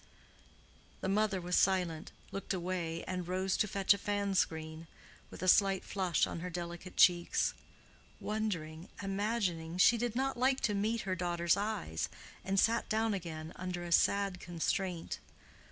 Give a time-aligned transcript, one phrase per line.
[1.01, 4.87] The mother was silent, looked away, and rose to fetch a fan screen,
[5.29, 7.53] with a slight flush on her delicate cheeks.
[8.19, 12.09] Wondering, imagining, she did not like to meet her daughter's eyes,
[12.43, 15.19] and sat down again under a sad constraint.